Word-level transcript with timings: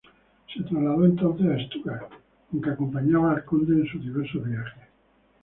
Se 0.51 0.63
trasladó 0.63 1.05
entonces 1.05 1.45
a 1.45 1.63
Stuttgart 1.63 2.11
aunque 2.51 2.71
acompañaba 2.71 3.33
al 3.33 3.45
conde 3.45 3.75
en 3.81 3.85
sus 3.85 4.01
diversos 4.03 4.43
viajes. 4.43 4.85